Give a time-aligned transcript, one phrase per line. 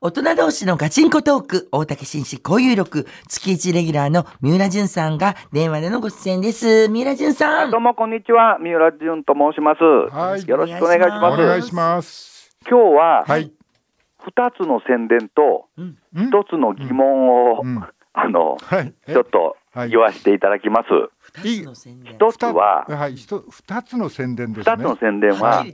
[0.00, 6.88] 大人同士のガチンコトーク、大竹紳士交友録、月一レギュラーの三浦淳さんが電話でのご出演です。
[6.88, 7.70] 三浦淳さん。
[7.70, 9.82] どうもこんにちは、三浦淳と申します。
[10.14, 11.42] はいよろしくお願いします。
[11.42, 12.56] お願いします。
[12.68, 13.52] 今日ははい。
[14.24, 15.68] 二つの宣伝と
[16.14, 17.82] 一つの疑問を、うん
[18.16, 18.94] あのはい。
[19.06, 20.88] ちょっとはい言わせていただきます。
[21.20, 22.14] 二つの宣伝。
[22.14, 23.16] 一つははい。
[23.16, 24.76] 二つの宣伝ですね。
[24.76, 25.64] 二つの宣伝は。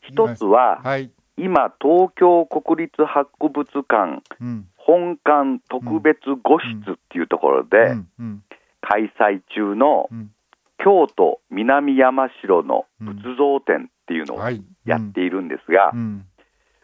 [0.00, 1.10] 一つははい。
[1.36, 4.68] 今東京国立博物館うん。
[4.76, 8.08] 本館特別御室っていうところうでん。
[8.18, 8.42] うん。
[8.80, 10.30] 開催中のうん。
[10.78, 14.64] 京都南山城の仏像展っていうのをはい。
[14.84, 16.26] やっているんですがう、ん。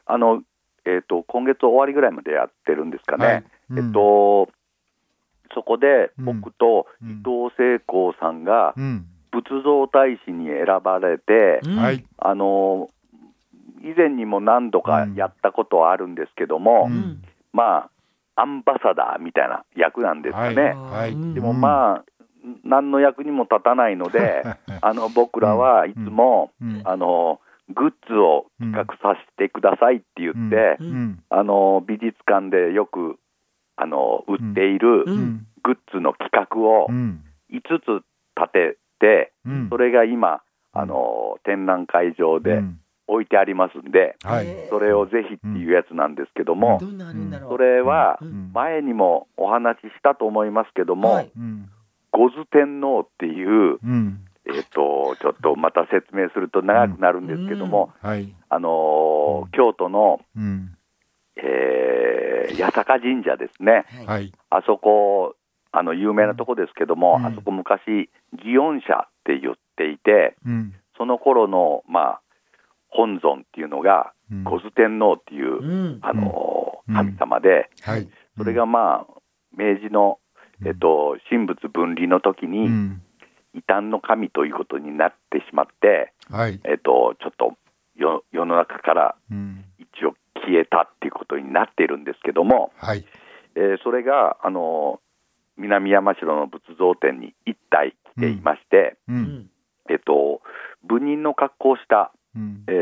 [0.07, 0.43] あの、
[0.87, 3.27] えっ、と、今月終わりぐらいまでやってるんですかね。
[3.27, 3.45] はい
[3.77, 4.49] えっ、と、
[5.55, 9.07] そこでうん僕とうん伊藤聖光さんがうん。
[9.31, 12.05] 仏像大使に選ばれて、うんはい。
[12.19, 12.89] あの、
[13.83, 17.23] 以前にも何度かやったことはあるんですけども、ううんん。
[17.53, 17.91] ま
[18.37, 20.75] あ、アンバサダーみたいな役なんですかね。
[20.75, 22.05] はいうんでもまあ、
[22.65, 24.45] 何の役にも立たないので、
[24.81, 26.83] あの僕らはいつも、うん。
[26.85, 27.41] あの、
[27.75, 30.79] グッズを企画させてくださいって言って。
[31.29, 33.19] あの美術館でよく
[33.77, 35.05] あの売っている。
[35.63, 37.25] グッズの企画をうん。
[37.51, 38.05] 5つ
[38.37, 39.77] 立てて、うんそ。
[39.77, 42.81] れが今、あの展覧会場でうん。
[43.09, 44.47] 置いてありますんで、はい。
[44.69, 46.79] それをぜひっていうやつなんですけども。
[46.81, 51.71] それはうん前にもお話ししたと思いますけども、はいうん。
[52.13, 54.25] 五頭天皇っていう、うん。
[54.47, 58.33] えっとちょっとまた説明すると長くなるんですけども、はい。
[58.49, 60.77] あの京都の、うん。
[61.37, 63.85] えー八坂神社ですね。
[63.91, 64.07] はい。
[64.07, 64.33] はい。
[64.51, 65.35] あそこ、
[65.71, 68.11] あの有名なとこですけども、うんあそこ昔、
[68.43, 70.75] 祇園社って言っていて、うん。
[70.97, 72.21] その頃のまあ
[72.89, 75.99] 本尊っていうのが、うん五頭天皇っていう、うん。
[76.03, 78.09] あのうん神様で、はい。
[78.37, 79.21] それがまあ、
[79.57, 80.19] 明治の、
[80.65, 83.03] えっと、神仏分離の時うに、ん。
[83.55, 86.61] 異端の神ということになってしまって、はい。
[86.65, 87.57] えっと、ちょっと
[87.97, 89.65] よ世の中からうん。
[89.79, 93.05] 一応消えたっていうことになっているんですけども、はい。
[93.55, 95.01] えーそれがあの
[95.57, 99.13] 南山城の仏像展に一体来ていまして、う。
[99.13, 99.51] うんん。
[99.91, 100.43] えっと、
[100.85, 102.65] 部人の格好をした、うん。
[102.69, 102.73] え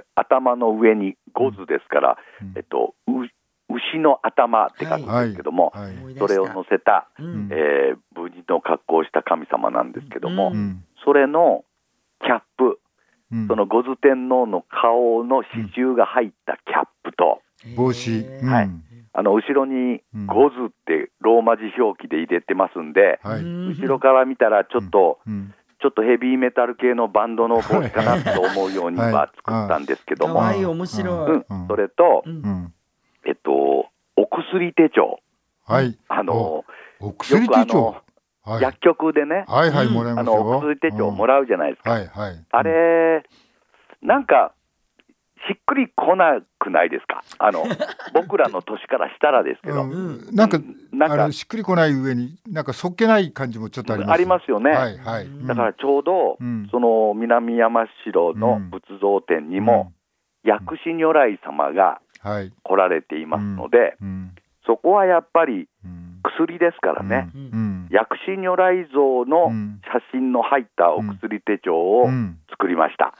[0.00, 2.52] ー頭の上に五図ですから、うん。
[2.56, 3.26] えっと、う
[3.72, 5.96] 牛の頭って書くんですけども、はい。
[5.96, 7.48] 思いそれを乗せた、うん。
[7.50, 10.84] えー、部人の格好をした神様なんですけども、ううん。
[11.04, 11.64] それの
[12.20, 12.78] キャップ、
[13.32, 13.48] うん。
[13.48, 17.40] その五頭天皇の顔の刺繍が入ったキャップと、
[17.76, 18.10] 帽子。
[18.10, 18.48] うん。
[18.48, 18.70] はい。
[19.14, 23.42] あの後ろにうん五図ってローマ字表記で入れてますんで、はい。
[23.42, 25.54] 後ろから見たらちょっと、うん。
[25.82, 31.30] ちょっとヘビーメタル系のバンドの帽子かなと思うようには作ったんですけども、かわいい、面白い。
[31.30, 32.74] うんうんそれと、うんうん。
[33.26, 33.50] えっと、
[34.16, 35.18] お薬手帳、
[35.66, 35.98] はい。
[36.08, 36.64] あの
[37.00, 37.96] およ薬手帳くあの。
[38.44, 38.62] はい。
[38.62, 40.34] 薬局でね、はいはい、うんもらいまあの。
[40.34, 42.44] お薬手帳もらうじゃないですか、はいはい。
[42.50, 43.24] あれ、
[44.02, 44.52] なんか、
[45.48, 47.64] しっくりこなくないですか、あの
[48.14, 50.58] 僕らの年からしたらですけど、うんなんか、
[50.92, 54.12] なんかしっくりこない上に、なんかそっけない感じもちょっとあります。
[54.12, 54.70] ありますよね。
[54.70, 55.26] はいはい。
[55.26, 59.92] うんだからちょうど、うんその南山城の仏像展にも、
[60.44, 62.00] 薬師如来様が。
[62.62, 64.30] 来られていますので、うん。
[64.64, 66.20] そこはやっぱりうん。
[66.22, 67.50] 薬ですからね、うん。
[67.92, 67.96] うん。
[67.96, 73.14] 薬師如来像のうん写真の入ったお薬手帳をうん作りました。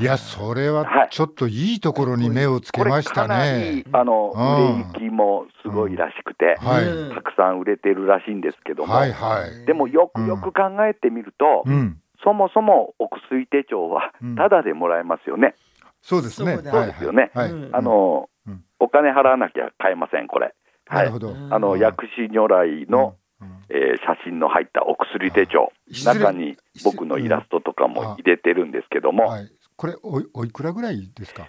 [0.00, 3.84] いや、それははいちょっといいところに目をつけましたかなりね。
[3.92, 9.66] あのうん売れ行きもすごいらしくて、はいうんたくさん売れてるらしいんですけども、はいはい。
[9.66, 12.00] でもよくよく考えてみると、うん。
[12.24, 15.54] そもそもお薬手帳はうんタダでもらえますよね。
[16.02, 16.56] そうですね。
[16.64, 17.50] そうですよねはい。
[17.50, 20.54] うんあの、うんお金払わなきゃ買えません、これ。
[20.86, 21.18] はないるほ。
[21.18, 21.30] ど。
[21.30, 23.27] うんあの薬師如来の、うん
[23.70, 25.70] えー写真の入ったお薬手帳、
[26.04, 29.50] 中に僕のイラストとかも入れてるんですけども、はい。
[29.76, 31.46] これおいおいくらぐらいですか？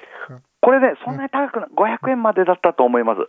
[0.62, 3.21] これね、そんなに高くない、500円までだったと思います。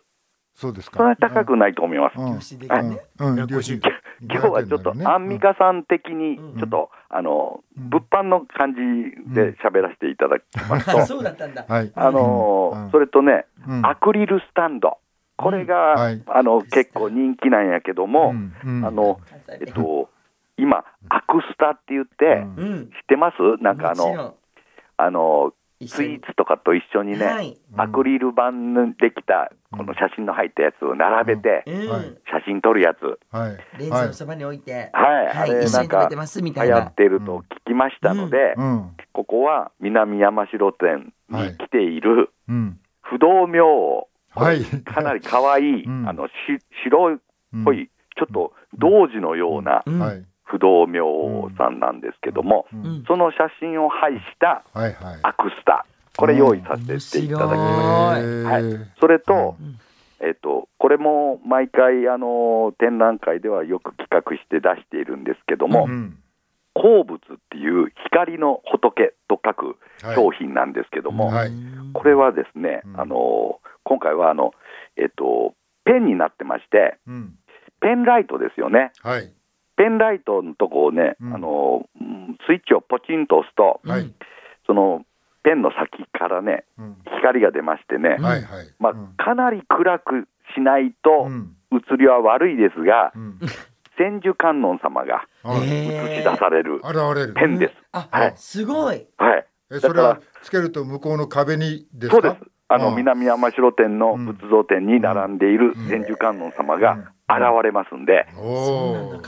[0.57, 0.97] そうですか？
[0.99, 2.19] そんなに高くないと思います。
[2.19, 2.33] うん。
[2.35, 3.01] 量子的にね。
[3.21, 3.29] うん。
[3.29, 3.37] うん。
[3.37, 3.81] 楽量子
[4.23, 11.65] 今日はちょっとアンミカさん的にうんちょっと、あのうん物販の感じで喋らせていただきますと、そうだったんだ。
[11.67, 11.93] はい。
[11.95, 14.99] あのーうんそれとね、うんアクリルスタンド、
[15.43, 20.11] これが、うんはいあの結構人気なんやけども、うんうんあのえっと、
[20.57, 22.87] 今、アクスタって言って、うんうん。
[22.87, 23.63] 知ってます？
[23.63, 24.35] なんかあの
[24.97, 25.55] あの
[25.87, 27.59] スイーツとかと一緒にね、はい。
[27.79, 28.53] アクリル板
[29.03, 33.59] できたこの写真の入ったやつを並べて、写真撮るやつ、はい。
[33.79, 34.91] レンズのそばに置いて。
[34.93, 35.51] はい、あはい。
[35.51, 36.95] れなんか一緒に食べてますみたいな流行っ。
[36.95, 38.91] ていると聞きましたので、うん。
[39.13, 42.79] ここは南山城店に来ているうん。
[43.01, 44.65] 不動明王、はい。
[44.65, 46.33] かなり可愛い、うんあのし
[46.85, 47.19] 白いっ
[47.65, 49.83] ぽい、ちょっと童子のような。
[50.45, 52.67] 不動明王さんなんですけども。
[53.07, 54.65] その写真を配した。
[55.23, 55.87] アクスタ、
[56.17, 58.51] これ用意させていただきました。
[58.51, 58.63] はい
[59.01, 59.79] それと、うん
[60.21, 66.19] えっと、これも毎回、あの展覧会ではよく企画して出しているんですけども、うん。
[66.75, 67.19] 鉱物っ
[67.51, 71.51] ていう光の仏と書くはい商品なんですけども、はい
[71.93, 74.53] これはですね、うんあの今回はあの、
[74.97, 77.35] えっと、ペンになってまして、うん。
[77.81, 78.93] ペンライトですよね。
[79.03, 79.33] はい。
[79.77, 84.13] ペンライトのとこをね、うんあのうんスイッチをポチンと押すと、はい。
[84.67, 85.05] その
[85.43, 86.97] ペンの先からね、うん。
[87.19, 88.67] 光が出ましてね、はいはい。
[88.79, 91.57] まあうん、かなり暗くしないとうん。
[91.73, 93.39] 映りは悪いですがう、ん。
[94.01, 97.35] 千手観音様がはい映し出される現れる。
[97.35, 97.75] ペンです。
[97.93, 99.07] あ、はいすごい。
[99.19, 99.47] はい。
[99.73, 102.17] え、それはつけると向こうの壁にですか？
[102.17, 102.51] そうです。
[102.69, 106.95] あの、うん南山城店の仏像店に並んでいるうん千手観音様が
[107.29, 108.27] 現れますんで、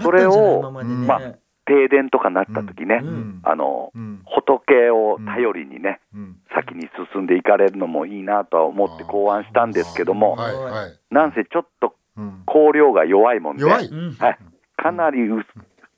[0.01, 1.21] それをまあ
[1.67, 4.23] 停電とかなった時ね、うんあの、うん。
[4.25, 6.37] 仏を頼りにね、うん。
[6.55, 10.99] 先に進んでいかれるのもいいなとは思って考案したんですけども、はいはい。
[11.11, 12.43] なんせちょっとうん。
[12.47, 13.87] 光量が弱いもんで、弱い。
[13.87, 14.39] うんはい、
[14.83, 15.45] かなり薄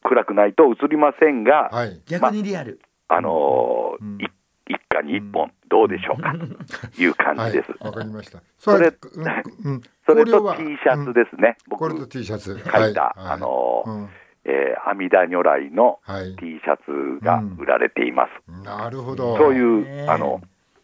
[0.03, 2.01] 暗くないと映りませんが、はい。
[2.07, 2.81] 逆にリアル。
[3.09, 4.27] あのーうんい
[4.67, 6.33] 一家に一本どうでしょうか？
[6.33, 7.85] という感はいじです。。
[7.85, 8.43] わかりました。
[8.59, 9.83] それうんうん。
[10.07, 12.59] それと T シャツですね、僕これと T シャツ。
[12.59, 14.09] 書いた、はいあ、のーうん
[14.47, 16.35] えー阿弥陀如来のはい。
[16.37, 18.63] T シャツが売られています。
[18.65, 19.37] なるほど。
[19.37, 20.41] そういう、ねあの、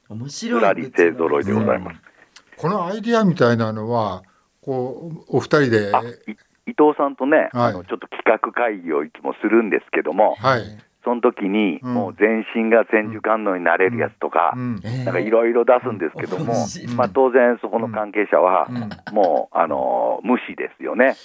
[0.09, 0.61] 面白い。
[0.61, 2.01] 裏り勢ぞろいでございます。
[2.57, 4.23] このアイディアみたいなのは、
[4.61, 6.37] こう、お二人で、あい
[6.71, 10.63] 伊藤さんとね、はいあのちょっと企画会議をいつもするんですけども、はい。
[11.03, 14.81] その時に、うんもう全身が千手観音になれるやつとか、うん。
[14.85, 16.55] えーなんかいろいろ出すんですけども
[16.95, 21.17] まあ、当然、そこの関係者は、うんもう、あの無視ですよね、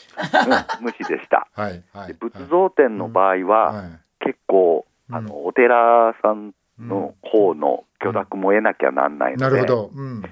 [0.80, 1.48] うん無視でした。
[1.53, 1.83] はい。
[1.94, 2.07] はい。
[2.07, 4.00] で仏像店の場合は、はい。
[4.19, 9.91] 結構、うんあのお寺さんの方の許諾も得なきゃなんないので、なるほど。
[9.94, 10.24] うん。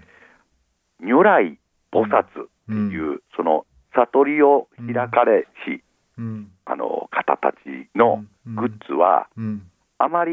[1.00, 1.60] 如来
[1.92, 5.84] 菩薩っていう、その悟りを開かれし、
[6.18, 6.52] うん。
[6.66, 7.58] あの方たち
[7.96, 9.64] のグッズは、うん。
[9.98, 10.32] あまり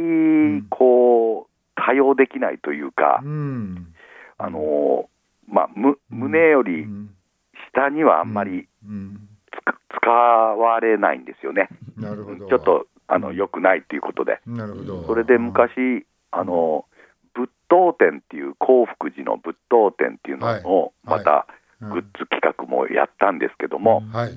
[0.68, 3.94] こう多用できないというかう、ん。
[4.38, 5.08] あの
[5.48, 7.10] まあ、む胸よりうん
[7.74, 8.68] 下にはあんまり
[10.00, 12.46] 使われないんですよね、なるほど。
[12.48, 15.04] ちょっとあの良くないということで、なるほど。
[15.04, 16.84] それで昔、あの
[17.34, 20.48] 仏塔展っていう、興福寺の仏塔展っていうのを、
[21.04, 21.59] はいまたうん、グッズ企画もやっ
[23.20, 24.30] たんですけども、はい。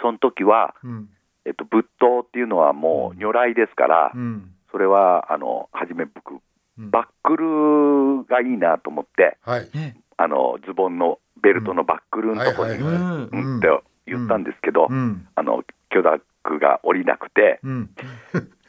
[0.00, 1.08] その時は、うん。
[1.44, 4.50] えっと、仏塔っていうのはもう如来ですからう、ん。
[4.70, 6.40] それはあの初め僕、うん
[6.78, 9.68] バックルがいいなと思って、はい。
[10.16, 13.68] あのズボンのベルトのバックルのところに、うんうんって
[14.06, 15.26] 言ったんですけど、うん。
[15.34, 16.22] あの許諾
[16.60, 17.90] が下りなくて、うん。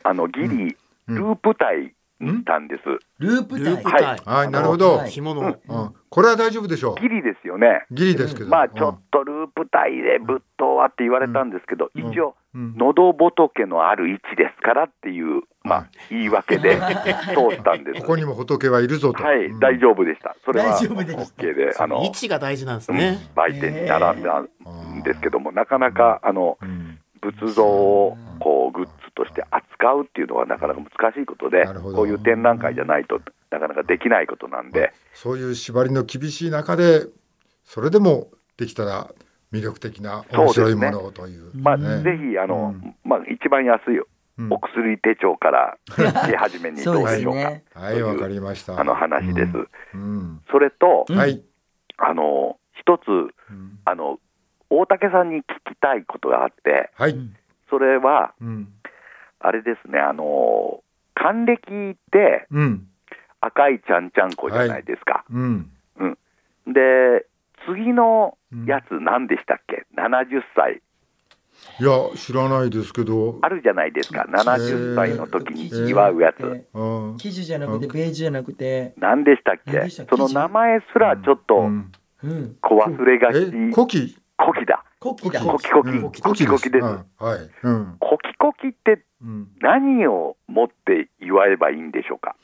[0.03, 0.75] あのギリ、うん
[1.09, 1.95] ループ体
[2.45, 2.83] たんです。
[3.19, 3.75] ループ体。
[3.83, 4.31] は体。
[4.31, 4.97] はい、なるほど。
[4.97, 5.41] はい紐の。
[5.67, 5.93] うん。
[6.09, 7.01] これは大丈夫でしょう。
[7.01, 7.85] ギリですよね。
[7.91, 8.49] ギリですけど。
[8.49, 12.75] まあちょっとループ体で仏塔はって言われたんですけど、うん一応、うん。
[12.77, 16.77] 喉仏のある位置ですからっていう、まあ、言い訳で
[17.33, 18.01] 通ったんです。
[18.01, 19.23] ここにも仏はいるぞと。
[19.23, 20.35] はい、うん大丈夫でした。
[20.43, 23.17] それは OK で、あの位、置が大事なんですね。
[23.35, 24.47] 売店に並んだん
[25.03, 33.19] ですけども、なかなかあのうん仏像をこうグッズとして扱うっていうのはなかなか難しいことで、こういう展覧会じゃないと
[33.51, 37.05] なかなかできないことなんで、そういう縛りの厳しい中で、
[37.65, 39.11] それでもできたら
[39.51, 41.51] 魅力的な面白いものをという。
[41.53, 45.77] まあ、ねぜひあの、うんまあ、一番安いうんお薬手帳から
[46.25, 47.65] 手始めに どうですしょうか、ね。
[47.73, 48.79] はい、わかりました。
[48.79, 49.51] あの話です。
[49.93, 50.41] うん。
[50.49, 51.05] それと。
[52.01, 54.19] あの一つうんあの
[54.69, 57.15] 大竹さんに聞きたいことがあって、はい。
[57.69, 58.69] それはうん。
[59.39, 60.83] あれですね、あの
[61.15, 62.85] 還暦ってうん。
[63.41, 65.23] 赤いちゃんちゃんこじゃないですか。
[65.31, 65.71] うん。
[66.67, 67.25] で、
[67.65, 70.81] 次のやつ何でしたっけ、70歳
[71.79, 73.39] いや、知らないですけど。
[73.41, 76.65] あるじゃないですか、70歳の時に祝うやつ。
[76.73, 77.17] うん。
[77.17, 79.71] 生地じゃなくて、ベージュじゃなくて、何でしたっけ？
[79.71, 80.03] 何でした？
[80.03, 81.91] っけその名前すらちょっとうん
[82.23, 82.57] うん。
[82.61, 84.17] こう忘れがち、え、古希？
[84.37, 85.41] コキだ、コキだ。
[85.41, 86.01] コキコキ、うん。
[86.03, 86.85] コキコキです。
[86.85, 87.49] うんはい。
[87.63, 87.95] うん。
[87.99, 89.47] コキコキってうん。
[89.61, 92.35] 何をもって祝えばいいんでしょうか？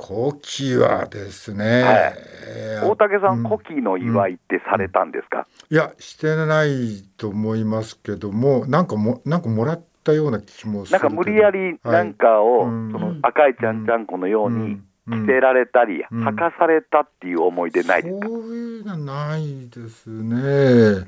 [0.00, 2.14] 古希はですね、はい。
[2.48, 3.42] えー大竹さうん。
[3.42, 15.26] ん、古希の祝いってされたんですか、いやしてないと思いますけどもなんかもなんかもらったような気もなんか無理やりなんかを、その赤いちゃんちゃんこのようにうん。
[15.26, 16.28] 着せられたり、うん。
[16.28, 21.06] 履かされたっていう思い出ないですか、そういうのはないですね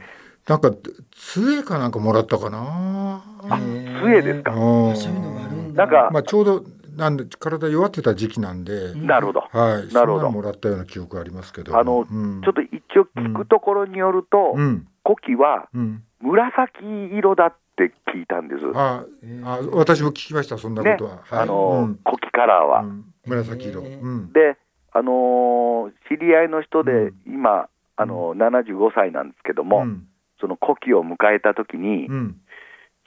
[0.49, 0.71] なんか
[1.13, 3.23] 杖かなんかもらったかな？
[3.49, 3.59] あ
[4.03, 4.53] 杖ですか。
[4.53, 4.97] うん。
[4.97, 5.87] そういうのがあるんだ。
[5.87, 6.65] なんかまあちょうど
[6.97, 10.31] なんで体弱ってた時期なんで、なるほど、はい、なるほど。
[10.31, 11.77] もらったような記憶がありますけど。
[11.77, 12.41] あのうん。
[12.43, 16.85] ちょっと一応聞くところによると、うん、古希はうん、紫
[17.17, 19.05] 色だって聞いたんです、あ、
[19.45, 21.11] あ、私も聞きました、そんなことは。
[21.11, 21.41] はい。
[21.41, 21.99] あのうん。
[22.05, 22.81] 古希カラーは。
[22.83, 23.05] うん。
[23.27, 23.83] 紫色。
[23.83, 24.57] で、
[24.93, 27.15] あのー知り合いの人でうん。
[27.27, 30.07] 今、あのー75歳なんですけども、うん、
[30.45, 32.37] その古希を迎えたときに、うん、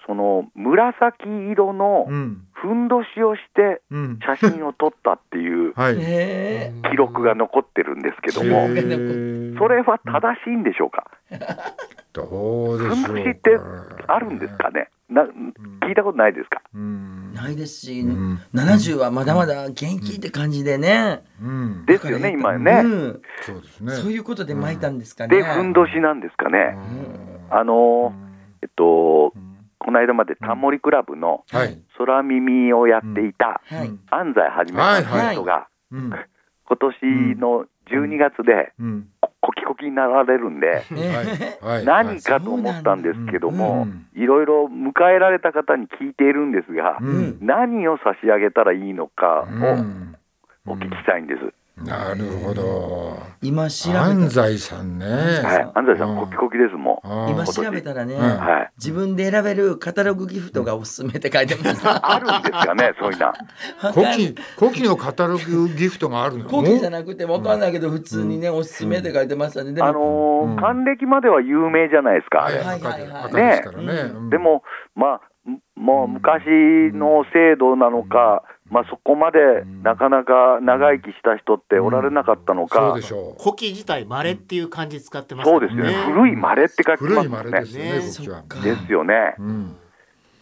[0.07, 4.19] その紫色のうん、ふんどしをしてうん。
[4.25, 5.73] 写真を撮ったっていう
[6.89, 11.05] 記録が残ってるんですけどへも、ーそれは正しいんでしょうか、
[12.13, 12.95] どうでしょうか。
[12.95, 13.59] ふんどしって
[14.07, 17.35] あるんですかね、な聞いたことないですか、うんー。
[17.35, 21.23] ないですし、うん70はまだまだ元気って感じでね。
[21.41, 21.85] うん。
[21.85, 22.81] ですよね、今うね。
[22.81, 23.91] んそうですね。
[23.93, 25.35] そういうことで巻いたんですかね。
[25.37, 26.77] で、ふんどしなんですかね。
[27.51, 28.13] うんあのー
[28.63, 31.77] えっと、うんこの間までタモリクラブのはい。
[31.97, 33.91] 空耳をやっていたはい。
[34.09, 36.09] 安西はじめさんという人が、うん。
[36.09, 38.73] 今年の12月で
[39.39, 40.83] コキコキになられるんで。
[41.85, 47.37] 何かと思ったんですけどうもん、いろいろ迎えられた方に聞いているんですがう、ん。
[47.41, 50.17] 何を差し上げたらいいのかうん
[50.65, 51.53] をお聞きしたいんです。
[51.83, 53.19] なるほど。
[53.41, 55.05] 今調べた安西さんね。
[55.05, 57.29] はい、安西さ、うんんコキコキですもん。
[57.29, 58.71] 今調べたらね、うんはい。
[58.77, 61.81] 自分で選べるカタログギフトがおすすめって書いてます。
[61.87, 63.33] あるんですかね、そういうの。
[63.93, 66.45] 古希古希のカタログギフトがあるの？
[66.49, 69.73] コキじゃなくてわかんないけど普通にねおすすめって書いてましたね。
[69.73, 72.57] であも、の還暦までは有名じゃないですか、あれ。
[72.57, 73.93] はい赤で赤ねですからね。
[74.15, 74.63] うんで、も、
[74.95, 75.21] まあ、
[75.75, 76.41] もう昔
[76.93, 79.39] の制度なのか、まあ、そこまで
[79.83, 83.41] なかなか長生きした人っておられなかったのかで、しょう。
[83.41, 87.29] 古希自体稀っていう漢字使ってますからそうですよね、古い稀って書きますね。
[87.29, 89.35] 稀ですよね、ですよね。
[89.39, 89.75] うん。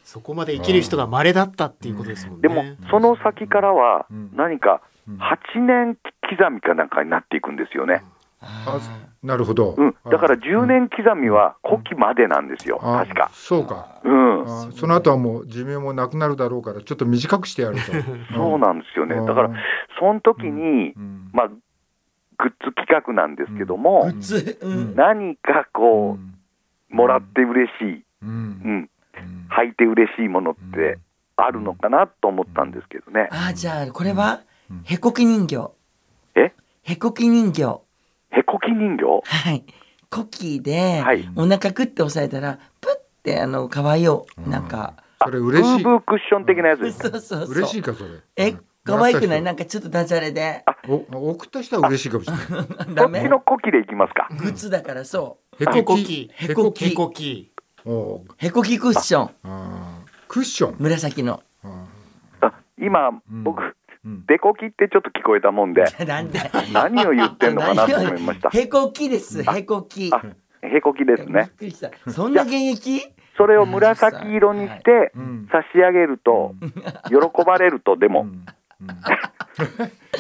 [0.03, 2.41] そこまで生きる人が稀だったっていうことですもんね。
[2.41, 8.03] でも、その先からはうん、何かうん8年刻みかなんかになっていくんですよね。
[8.45, 8.79] あ
[9.23, 9.73] なるほど。
[9.77, 13.31] うん、だから10年刻みは古希までなんですよ、あ確か。
[13.33, 13.99] そうか。
[14.03, 17.91] うん、あその後はもう寿命もなくなるだろうからちょっと短くしてやると。
[18.35, 19.15] そうなんですよね。
[19.15, 19.25] うん。
[19.25, 19.51] だから、
[19.99, 21.29] その時に、うん。
[21.33, 21.55] まあ、グ
[22.39, 28.29] ッズ企画なんですけども、グッズ、うん、何かこう、もらって嬉しい、うん。
[28.29, 28.89] うん、
[29.49, 30.99] 履いて嬉しいものって
[31.35, 33.29] あるのかなと思ったんですけどね。
[33.31, 34.41] あじゃあこれは
[34.83, 35.71] へこき人形。
[36.35, 36.53] え？
[36.83, 37.84] へこき人形。
[38.31, 39.21] へこき人形？
[39.23, 39.63] はい。
[40.09, 47.09] コキで、はいお腹クって押さえたらプッてあの可愛いをなんか、それ嬉しいブークッション的なやつですか？
[47.09, 47.55] そうそうそう。
[47.55, 48.09] 嬉しいかそれ。
[48.37, 49.41] えうん可愛くない？
[49.41, 50.63] なんかちょっとダジャレで。
[50.87, 52.93] お送った人は嬉しいかもしれない。
[52.93, 53.21] ダメ？
[53.21, 54.27] こっちのコキでいきますか。
[54.37, 56.31] グッズだからそへへこきき。
[56.31, 57.51] へこきへこき。
[58.37, 59.31] へこきクッション。
[60.27, 60.75] クッション。
[60.77, 61.41] 紫の。
[62.77, 63.75] 今、ん僕、
[64.05, 64.25] うん。
[64.27, 66.39] デコキってちょっと聞こえたもんで、 なんで？
[66.71, 68.49] 何を言ってんのかなと 思いました。
[68.49, 69.43] へこきです。
[69.43, 70.11] へこき。
[70.13, 70.21] あ、
[70.61, 71.49] へこきですね。
[72.07, 73.01] そんな現役
[73.37, 75.49] それを紫色にしてうん。
[75.51, 76.55] 差し上げると、
[77.09, 78.27] 喜ばれると、でも、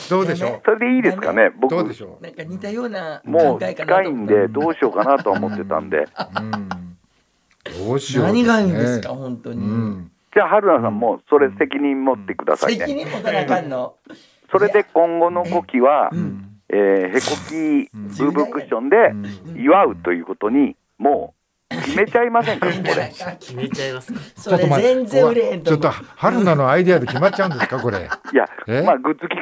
[0.09, 6.07] どうでしょそれでいいですかね、う僕、どうでしょなんか似たようなもう近いんで、どうしようかなと思ってたんで、う。
[6.41, 7.87] うん。
[7.87, 10.07] どうしよう何がいいんですねか本当うに。
[10.35, 10.39] ん。
[10.39, 13.05] じゃあ、春菜さんもそれ責任持ってください責ね。
[13.05, 13.95] 任持たなあかんの。
[14.51, 18.97] それで今後の動きは、うんえーへこきブーブークッションで
[19.55, 21.33] 祝うということに、も
[21.71, 23.11] う決めちゃいませんか、 ここで。
[23.39, 24.19] 決めちゃいますか。
[24.35, 28.09] それ全然売れへんとちょっと春菜のアイデアで決まっちゃうんですかこれ。
[28.33, 29.41] いやえ、まあ、グッズ企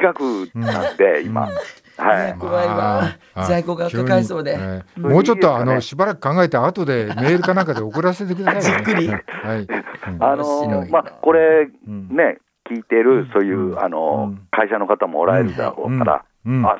[0.54, 1.48] 画なんで、今。
[1.96, 2.34] はい。
[2.38, 3.16] 怖いわ。
[3.34, 4.58] あ在庫が抱えそうで。
[4.96, 8.84] もうちょっとあのしばらく考えて後でメールかなんかで送らせてください、ね。
[8.84, 9.08] じっくり。
[9.08, 9.20] はい。
[9.60, 10.24] うん。
[10.24, 12.08] あのまあ、これ、ん。
[12.08, 14.48] ね、聞いてる、そういう、あのうん。
[14.50, 16.66] 会社の方もおられるだろうから、うん。
[16.66, 16.78] あ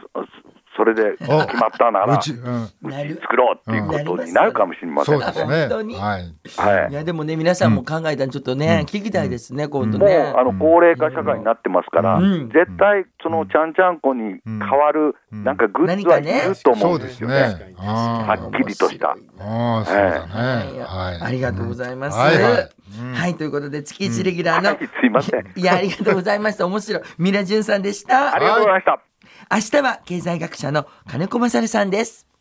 [0.76, 5.24] それで決まったなら、うち、作ろうっていうことになるかもしれませんね。
[5.24, 5.94] そうですね本当に。
[5.94, 6.34] はい。
[6.56, 6.94] はいい。
[6.94, 10.16] やでもね皆さんも考えたらちょっとね、聞きたいですね今度もうね。
[10.36, 17.74] あの高齢化社会になってますから、うん絶対そのちゃんちゃんこに変わる、うんなんかグッズはいると思そううんですですよね。
[17.76, 19.10] はっきりとした。
[19.10, 20.80] あ、ああ、そうだはいね。
[20.80, 21.20] はい。
[21.22, 22.18] ありがとうございます。
[22.18, 22.68] はいはい
[23.14, 25.44] はいということで月一レギュラーの、 はい、すいません。
[25.56, 28.34] いやありがとうございました面白いミラジュンさんでした。
[28.34, 29.13] ありがとうございました。
[29.50, 32.33] 明日は経済学者の金子勝さんです。